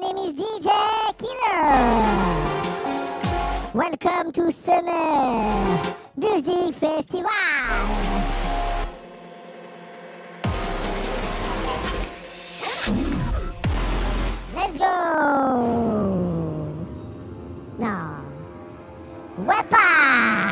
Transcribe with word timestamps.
My 0.00 0.12
name 0.12 0.18
is 0.18 0.38
DJ 0.38 0.68
Killer. 1.18 1.74
Welcome 3.74 4.32
to 4.32 4.52
Summer 4.52 5.94
Music 6.16 6.74
Festival. 6.74 7.30
Let's 14.54 14.78
go! 14.78 14.86
Now, 17.78 18.22
weapon. 19.38 20.47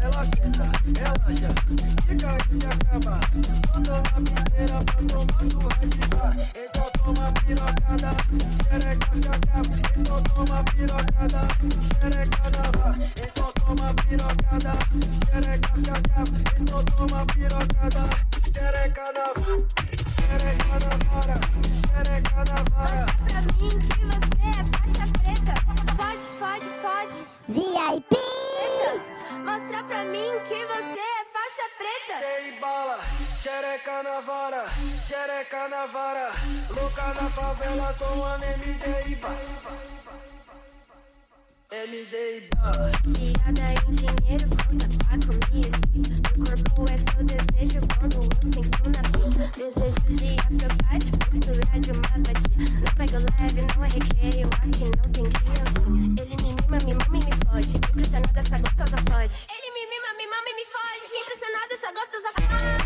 Ela 0.00 0.26
quenta, 0.26 0.64
ela 1.00 1.28
já 1.32 1.48
fica 2.06 2.30
e 2.38 2.60
se 2.60 2.66
acaba. 2.66 3.14
Bota 3.68 3.96
na 4.02 4.18
piseira 4.20 4.78
pra 4.84 5.00
tomar 5.08 5.42
surra 5.50 5.86
de 5.86 6.02
vá. 6.16 6.28
Então 6.56 6.88
toma 7.04 7.26
pirocada, 7.46 8.10
xereca 8.68 9.10
se 9.14 9.28
acaba. 9.28 9.74
Então 9.96 10.20
toma 10.22 10.58
pirocada, 10.64 11.42
xereca 12.00 12.46
da 12.50 12.64
vá. 12.78 12.90
Então 13.22 13.50
toma 13.52 13.88
pirocada, 14.08 14.72
xereca 15.30 15.72
se 15.76 15.90
acaba. 15.90 16.36
Então 16.60 16.82
toma 16.84 17.20
pirocada, 17.26 18.02
xereca 18.52 19.06
da 19.12 19.26
vá. 19.40 19.52
Xereca 20.12 20.76
da 20.78 20.92
vara, 21.10 21.36
xereca 21.92 22.44
vara. 22.70 23.06
Pra 23.26 23.40
mim 23.58 23.74
que 23.78 24.04
você 24.06 24.42
é 24.42 24.54
faixa 24.72 25.06
preta. 25.18 25.54
pode, 25.96 26.24
pode, 26.38 26.68
pode. 26.82 27.16
VIP! 27.48 29.11
mostrar 29.38 29.84
pra 29.84 30.04
mim 30.04 30.30
que 30.46 30.66
você 30.66 30.98
é 30.98 31.24
faixa 31.32 31.62
preta. 31.78 32.20
Tem 32.20 32.60
bala, 32.60 32.98
xereca 33.42 34.02
na 34.02 34.20
vara, 34.20 34.64
xereca 35.06 35.68
na 35.68 35.86
vara. 35.86 36.32
Louca 36.70 37.14
na 37.14 37.28
favela, 37.30 37.94
tomando 37.98 38.44
MD 38.44 39.16
Bala. 39.16 39.92
MD 41.72 42.48
Bala. 42.54 42.92
Fiada 43.02 43.66
em 43.72 43.90
dinheiro 43.90 44.46
conta 44.68 44.86
tá 44.88 45.16
comigo. 45.26 45.76
Meu 46.36 46.56
corpo 46.74 46.84
é 46.92 46.98
seu 46.98 47.24
desejo 47.24 47.80
quando 47.98 48.16
o 48.20 48.28
na 48.90 49.02
pica. 49.08 49.22
Desejo 49.52 49.92
de 50.08 50.28
afropate, 50.38 51.10
mistura 51.32 51.64
de 51.80 51.90
uma 51.92 52.08
batida. 52.18 52.64
Não 52.84 52.92
pega 52.94 53.18
leve, 53.40 53.60
não 53.74 53.84
é 53.84 53.88
recreio, 53.88 54.48
aqui 54.52 54.84
não 54.96 55.08
tem 55.12 55.26
criança. 55.30 55.82
Ele 56.20 56.36
me 56.42 56.50
mima, 56.52 56.78
me 56.84 56.92
Impressionada, 58.12 58.40
essa 58.40 58.58
gostosa 58.58 58.96
fode. 59.08 59.46
Ele 59.48 59.70
me 59.72 59.86
mima, 59.86 60.12
me 60.18 60.26
mama 60.26 60.48
e 60.50 60.54
me 60.54 60.66
foge. 60.66 61.16
Impressionada, 61.16 61.74
essa 61.74 61.92
gostosa 61.92 62.28
fode. 62.36 62.81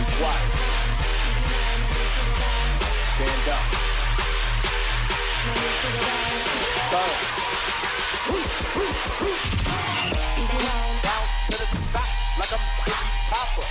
Be 0.00 0.12
quiet. 0.16 0.50
Stand 3.14 3.48
up. 3.56 3.64
Boom. 6.90 7.30
Down 11.02 11.24
to 11.46 11.56
the 11.58 11.66
side, 11.66 12.14
like 12.38 12.52
I'm 12.52 13.09
Biggie 13.30 13.38
Papa. 13.38 13.62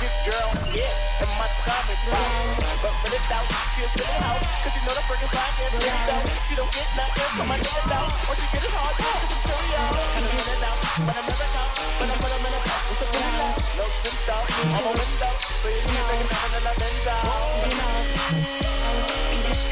Good 0.00 0.16
girl, 0.28 0.50
yeah, 0.76 1.24
and 1.24 1.32
my 1.40 1.48
time 1.64 1.88
is 1.88 1.96
pops. 2.12 2.60
But 2.84 2.92
when 3.00 3.16
it's 3.16 3.32
out, 3.32 3.48
she'll 3.72 3.88
sit 3.88 4.04
it 4.04 4.20
out. 4.20 4.36
Cause 4.60 4.76
she 4.76 4.84
know 4.84 4.92
the 4.92 5.00
freaking 5.08 5.32
fly 5.32 5.48
can't 5.56 5.72
out. 6.12 6.28
She 6.44 6.52
don't 6.52 6.68
get 6.68 6.84
nothing 6.92 7.24
from 7.40 7.48
my 7.48 7.56
niggas 7.56 7.88
out. 7.88 8.12
Or 8.28 8.36
she 8.36 8.44
get 8.52 8.60
it 8.64 8.68
hard, 8.76 8.92
yeah, 9.00 9.16
cause 9.16 9.32
I'm 9.32 9.40
Cheerio. 9.48 9.80
And 10.12 10.28
I'm 10.28 10.36
in 10.36 10.44
and 10.44 10.60
out, 10.68 10.76
but 11.08 11.16
I'm 11.16 11.24
never 11.24 11.48
out. 11.56 11.72
But 11.72 12.12
I'm 12.12 12.20
put 12.20 12.36
'em 12.36 12.44
in 12.44 12.52
a 12.52 12.60
cup 12.68 12.84
with 12.84 13.00
the 13.00 13.08
loud. 13.16 13.56
No 13.80 13.88
tint 14.04 14.28
out, 14.28 14.44
my 14.44 14.92
window. 14.92 15.32
So 15.40 15.72
you 15.72 15.80
see 15.80 15.88
me 15.88 15.96
nothing 16.28 16.52
in 16.52 16.60
the 16.64 16.72
out. 17.08 17.64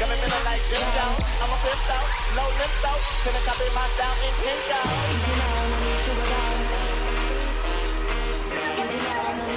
Got 0.01 0.09
me 0.09 0.17
feeling 0.17 0.45
like 0.49 0.65
Jim 0.73 0.81
down. 0.97 1.13
I'm 1.41 1.53
a 1.53 1.57
fifth 1.61 1.93
out, 1.93 2.09
low 2.33 2.49
lift 2.57 2.81
out. 2.89 2.97
Till 3.21 3.37
I 3.37 3.41
copy 3.45 3.69
my 3.77 3.85
style 3.93 4.17
and 4.25 4.33
pink 4.41 4.65
out. 4.73 4.97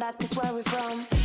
that 0.00 0.22
is 0.22 0.34
where 0.34 0.52
we're 0.52 0.62
from. 0.64 1.15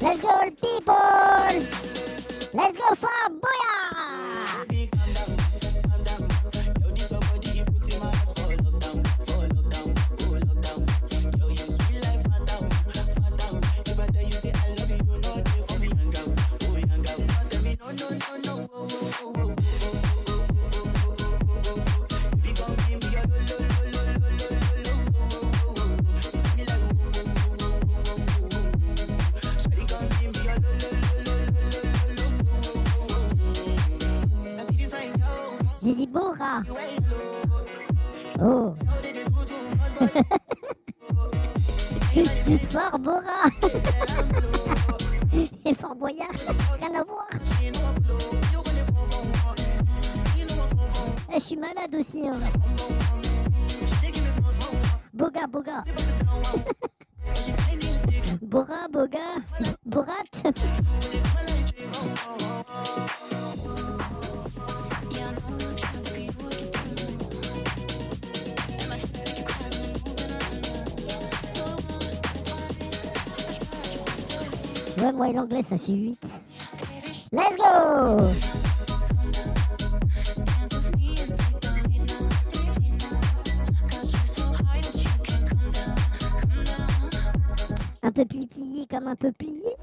Let's 0.00 0.20
go, 0.22 0.50
people! 0.52 0.94
Let's 2.54 2.76
go, 2.76 2.94
farm! 2.94 3.29
Eh, 51.32 51.38
je 51.38 51.40
suis 51.40 51.56
malade 51.56 51.94
aussi. 51.94 52.26
Hein. 52.26 52.40
Boga, 55.12 55.46
boga. 55.46 55.84
Bora, 58.42 58.88
boga. 58.90 59.18
Borat. 59.84 60.24
Ouais, 74.98 75.12
moi 75.12 75.28
et 75.28 75.32
l'anglais, 75.32 75.62
ça 75.68 75.78
fait 75.78 75.92
8. 75.92 76.18
Let's 77.32 77.56
go 77.56 78.49
un 89.06 89.16
peu 89.16 89.32
pillé 89.32 89.76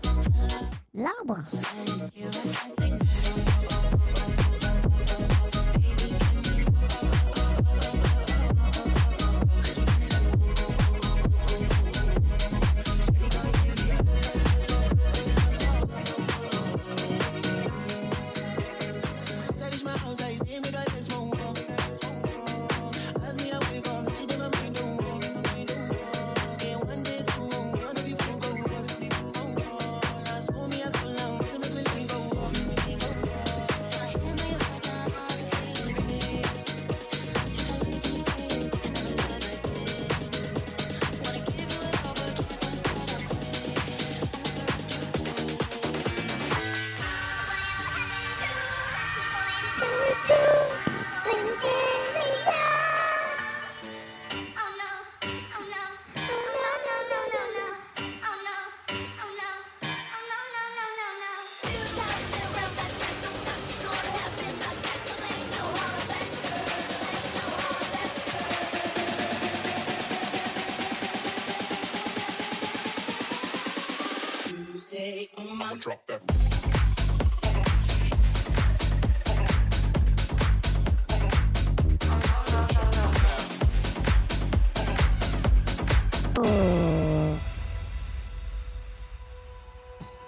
l'arbre. 0.94 1.40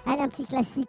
Allez, 0.06 0.22
un 0.22 0.30
petit 0.30 0.46
classique. 0.46 0.88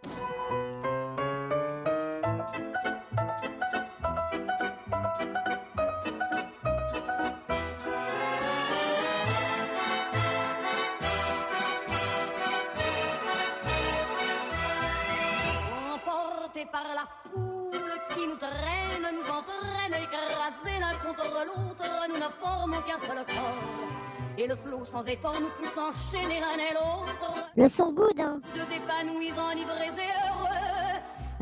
formes 25.21 25.49
poussent 25.57 25.77
enchaîner 25.77 26.39
l'un 26.39 26.57
et 26.57 26.73
l'autre. 26.73 27.49
Le 27.55 27.69
son 27.69 27.91
good. 27.93 28.19
Hein. 28.19 28.39
Deux 28.55 28.73
épanouis, 28.73 29.31
enivrés 29.31 29.91
et 29.97 30.11
heureux. 30.17 30.51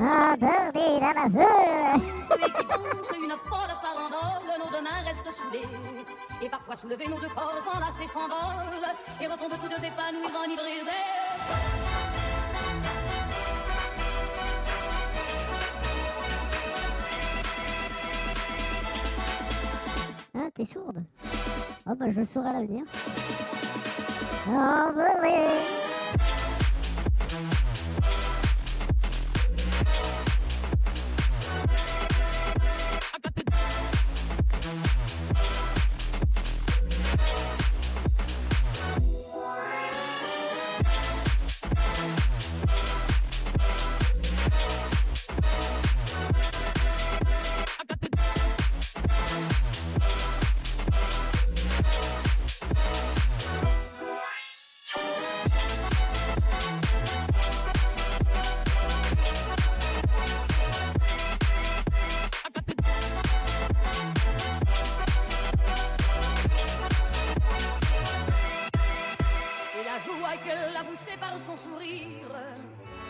Ah, 0.02 0.36
bordel, 0.38 1.04
à 1.04 1.14
la 1.14 1.24
feu 1.24 2.04
Celui 2.30 2.54
qui 2.54 2.64
danse 2.66 3.12
une 3.18 3.36
folle 3.46 3.74
farandole, 3.82 4.60
nos 4.60 4.70
deux 4.70 4.84
mains 4.84 5.02
restent 5.06 5.34
soudées. 5.34 5.68
Et 6.42 6.50
parfois 6.50 6.76
soulevés, 6.76 7.08
nos 7.08 7.20
deux 7.20 7.28
corps 7.28 7.54
enlacés 7.74 8.08
s'envolent. 8.08 8.96
Et 9.22 9.28
retombent 9.28 9.60
tous 9.62 9.70
deux 9.70 9.86
épanouis, 9.86 10.32
enivrés 10.46 10.78
et 10.78 10.90
Hein, 20.36 20.50
t'es 20.54 20.66
sourde 20.66 21.04
Oh 21.90 21.96
bah 21.96 22.06
je 22.12 22.20
le 22.20 22.26
saurai 22.26 22.50
à 22.50 22.54
l'avenir. 22.54 22.84
trouble 24.50 25.24
is. 25.26 25.79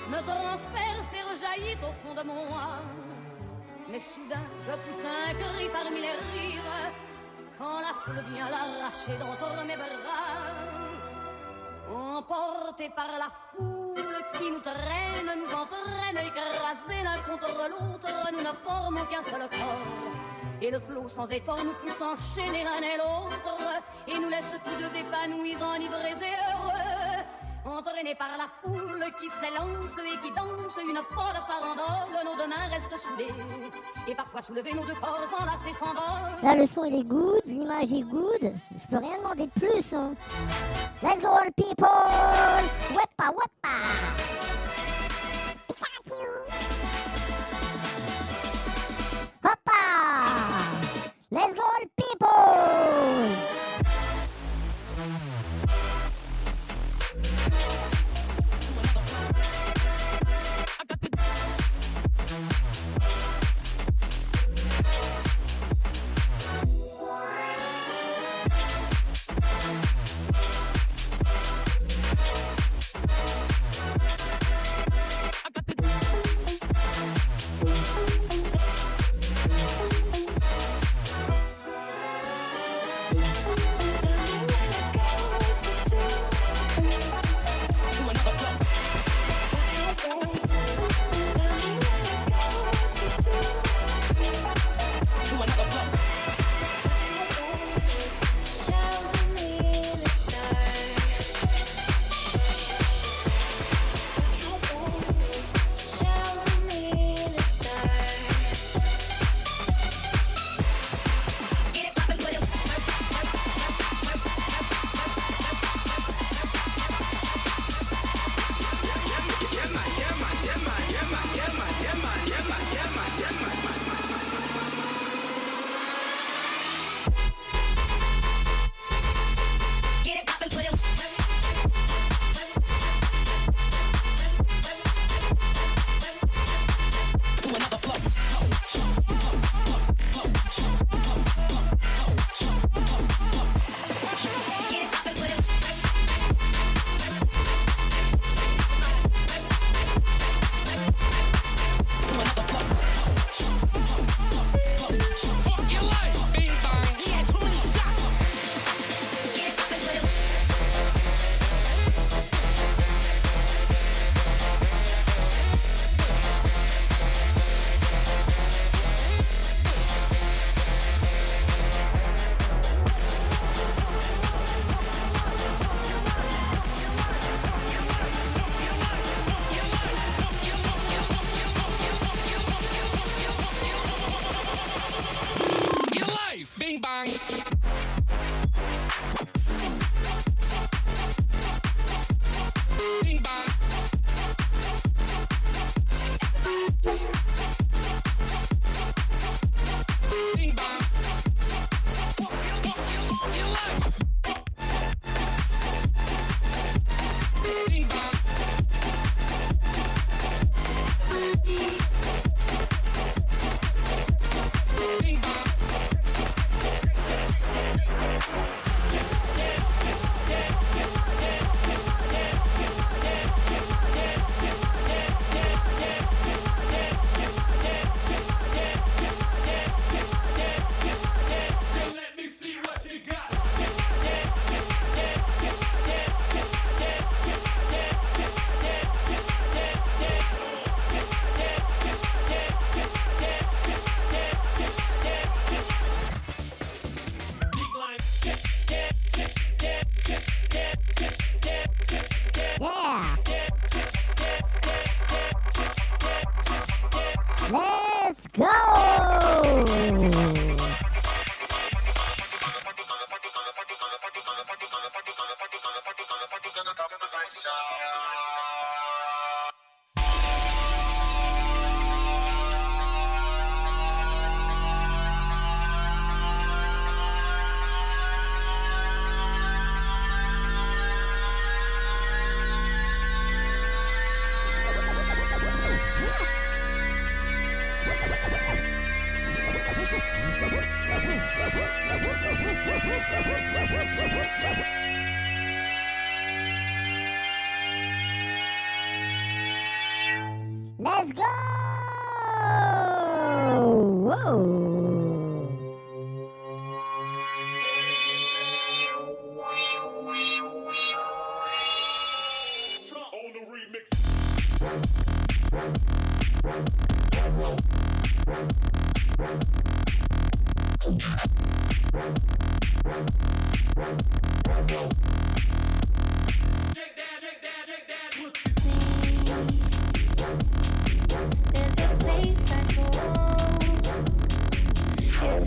Me 0.10 0.20
transperce 0.22 1.12
et 1.14 1.24
rejaillit 1.32 1.78
au 1.84 1.94
fond 2.02 2.14
de 2.20 2.26
moi. 2.26 2.82
Mais 3.90 4.00
soudain, 4.00 4.44
je 4.66 4.72
pousse 4.84 5.06
un 5.06 5.34
cri 5.34 5.70
parmi 5.72 6.02
les 6.02 6.18
rires 6.32 6.92
quand 7.58 7.80
la 7.80 7.94
foule 8.04 8.24
vient 8.32 8.50
l'arracher 8.50 9.18
d'entre 9.20 9.66
mes 9.66 9.76
bras. 9.76 10.40
Emportés 11.92 12.90
par 12.96 13.12
la 13.18 13.30
foule 13.52 14.24
qui 14.34 14.52
nous 14.52 14.60
traîne, 14.60 15.40
nous 15.42 15.54
entraîne, 15.54 16.18
écrasés 16.18 17.04
l'un 17.04 17.20
contre 17.30 17.70
l'autre, 17.70 18.32
nous 18.32 18.40
ne 18.40 18.54
formons 18.66 19.06
qu'un 19.06 19.24
seul 19.24 19.42
corps. 19.50 20.10
Et 20.62 20.72
le 20.72 20.80
flot 20.80 21.10
sans 21.10 21.30
effort 21.32 21.64
nous 21.64 21.74
pousse 21.74 22.02
enchaîner 22.02 22.64
l'un 22.64 22.82
et 22.82 22.98
l'autre, 22.98 23.82
et 24.08 24.20
nous 24.20 24.30
laisse 24.30 24.54
tous 24.64 24.76
deux 24.82 24.96
épanouis, 24.96 25.56
enivrés 25.56 26.20
et 26.22 26.36
heureux. 26.52 26.79
Entraînés 27.70 28.16
par 28.16 28.30
la 28.38 28.48
foule 28.62 29.06
qui 29.22 29.30
s'élance 29.30 29.98
et 30.00 30.18
qui 30.26 30.32
danse 30.34 30.78
une 30.82 30.98
folle 31.10 31.40
farandole, 31.48 32.26
nos 32.26 32.36
deux 32.36 32.50
mains 32.50 32.68
restent 32.70 33.00
soudées. 33.00 33.32
Et 34.08 34.16
parfois 34.16 34.42
soulevés, 34.42 34.74
nos 34.74 34.86
deux 34.86 34.96
corps 34.96 35.20
enlacés 35.40 35.74
s'envolent. 35.74 36.42
Là, 36.44 36.56
le 36.56 36.66
son 36.66 36.84
il 36.86 36.96
est 36.96 37.04
good, 37.04 37.42
l'image 37.46 37.94
est 37.94 38.02
good. 38.02 38.54
Je 38.76 38.88
peux 38.90 38.98
rien 38.98 39.18
demander 39.18 39.46
de 39.46 39.52
plus. 39.52 39.94
Hein. 39.94 40.14
Let's 41.04 41.22
go, 41.22 41.28
all 41.28 41.52
people! 41.56 41.88
Wepa, 42.92 43.32
wepa! 43.32 43.70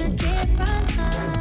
a 0.01 0.09
different 0.09 0.89
kind. 0.89 1.32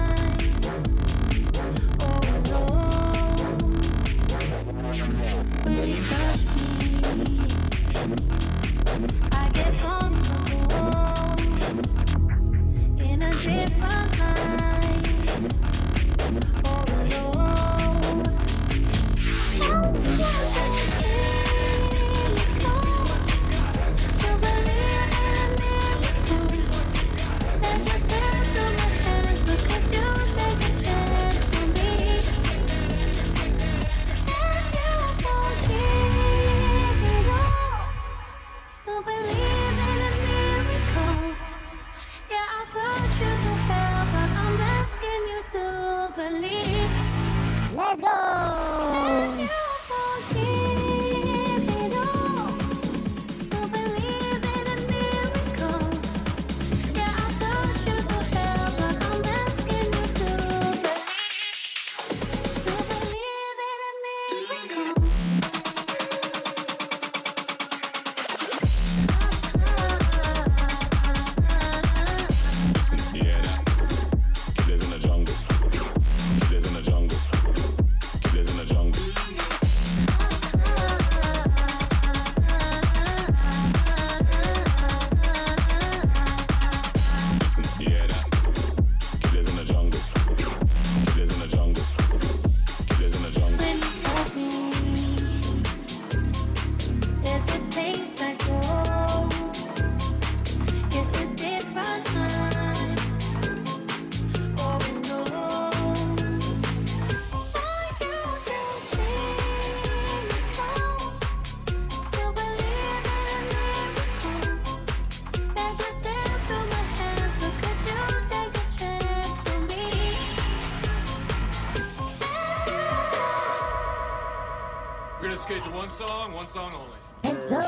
to 125.59 125.69
one 125.71 125.89
song, 125.89 126.31
one 126.33 126.47
song 126.47 126.71
only. 126.73 126.97
Let's 127.23 127.45
go! 127.45 127.59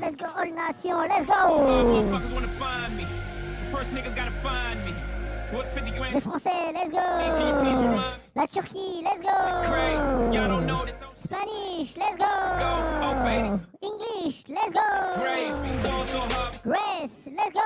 Let's 0.00 0.16
go, 0.16 0.26
Old 0.36 0.54
Nation, 0.54 0.98
let's 1.08 1.26
go! 1.26 1.32
Motherfuckers 1.32 2.32
wanna 2.34 2.48
find 2.48 2.96
me. 2.96 3.06
First 3.70 3.94
niggas 3.94 4.16
gotta 4.16 4.32
find 4.32 4.84
me. 4.84 4.92
What's 5.52 5.72
50 5.72 5.90
grand? 5.92 6.14
Les 6.14 6.20
Français, 6.20 6.72
let's 6.74 6.90
go! 6.90 6.98
La 8.34 8.46
Turquie, 8.46 9.02
let's 9.04 9.22
go! 9.22 9.62
Crazy, 9.70 10.36
y'all 10.36 10.48
don't 10.48 10.66
know 10.66 10.84
that 10.84 10.98
those... 11.00 11.17
Spanish, 11.28 11.94
let's 11.98 12.16
go. 12.16 12.24
go. 12.58 13.60
English, 13.82 14.44
let's 14.48 14.72
go. 14.72 14.80
Grace, 16.62 17.28
let's 17.36 17.52
go. 17.52 17.60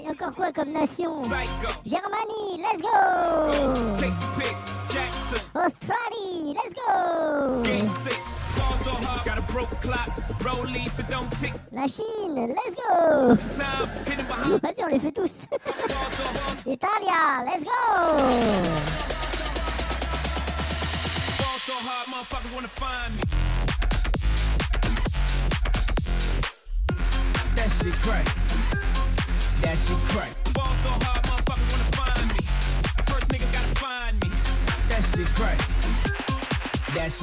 Et 0.00 0.08
encore 0.08 0.34
quoi 0.36 0.52
comme 0.52 0.72
nation? 0.72 1.24
Germanie, 1.84 2.62
let's 2.62 2.80
go. 2.80 3.50
Australie, 5.56 6.54
let's 6.54 6.72
go. 6.74 7.62
La 11.72 11.88
Chine, 11.88 12.54
let's 12.54 12.74
go. 12.76 13.34
Vas-y, 14.62 14.84
on 14.84 14.88
les 14.88 15.00
fait 15.00 15.12
tous. 15.12 15.42
Italia, 16.66 17.44
let's 17.44 17.64
go. 17.64 18.63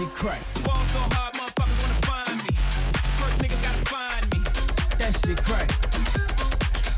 shit 0.01 0.13
crack. 0.15 0.41
Ball 0.63 0.83
so 0.93 0.99
hard, 1.13 1.33
motherfuckers 1.35 1.77
wanna 1.81 2.01
find 2.09 2.37
me. 2.43 2.53
First 3.19 3.37
niggas 3.41 3.61
gotta 3.61 3.85
find 3.93 4.23
me. 4.33 4.39
That 4.99 5.13
shit 5.21 5.37
crack. 5.47 5.69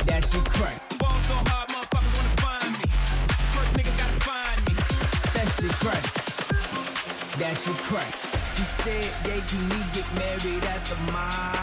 That 0.08 0.24
shit 0.30 0.46
crack. 0.56 0.78
Ball 1.00 1.18
so 1.28 1.36
hard, 1.52 1.68
motherfuckers 1.74 2.14
wanna 2.18 2.36
find 2.46 2.72
me. 2.80 2.88
First 3.56 3.74
niggas 3.76 3.98
gotta 4.02 4.20
find 4.30 4.60
me. 4.68 4.74
That 5.36 5.48
shit 5.58 5.74
crack. 5.84 6.04
That 7.42 7.56
shit 7.64 7.80
crack. 7.90 8.14
She 8.56 8.64
said, 8.82 9.06
yeah, 9.28 9.42
can 9.50 9.64
we 9.70 9.80
get 9.96 10.08
married 10.16 10.64
at 10.64 10.86
the 10.86 10.96
mall?" 11.12 11.63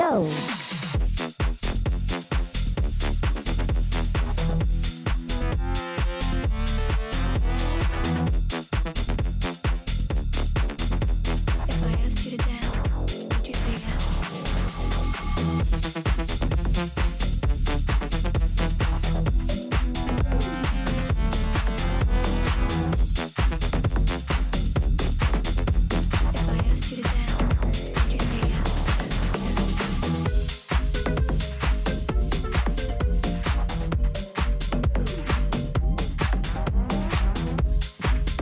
go. 0.00 0.59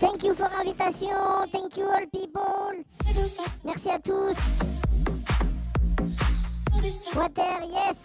Thank 0.00 0.24
you 0.24 0.34
for 0.34 0.50
invitation, 0.60 1.48
thank 1.50 1.76
you 1.76 1.84
all 1.84 2.06
people. 2.12 2.84
Merci 3.64 3.90
à 3.90 3.98
tous. 3.98 4.62
Water, 7.14 7.62
yes. 7.70 7.98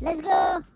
Let's 0.00 0.20
go. 0.22 0.75